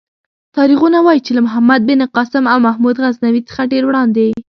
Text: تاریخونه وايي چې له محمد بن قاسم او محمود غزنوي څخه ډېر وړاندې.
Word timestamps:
تاریخونه 0.57 0.97
وايي 1.05 1.21
چې 1.25 1.31
له 1.37 1.41
محمد 1.47 1.81
بن 1.89 1.99
قاسم 2.15 2.43
او 2.51 2.57
محمود 2.67 2.95
غزنوي 3.03 3.41
څخه 3.49 3.61
ډېر 3.71 3.83
وړاندې. 3.85 4.27